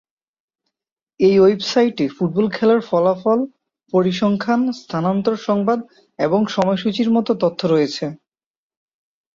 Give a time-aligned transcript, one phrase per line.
[1.19, 3.39] এই ওয়েবসাইটে ফুটবল খেলার ফলাফল,
[3.93, 5.79] পরিসংখ্যান, স্থানান্তর সংবাদ
[6.19, 8.05] এবং সময়সূচী মতো তথ্য রয়েছে।